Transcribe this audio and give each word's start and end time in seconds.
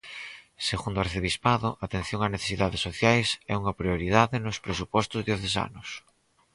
Segundo 0.69 0.97
o 0.97 1.03
arcebispado, 1.05 1.69
atención 1.85 2.19
ás 2.25 2.33
necesidades 2.35 2.83
sociais 2.87 3.27
é 3.51 3.53
unha 3.61 3.77
prioridade 3.79 4.43
nos 4.45 4.61
presupostos 4.65 5.21
diocesanos. 5.29 5.87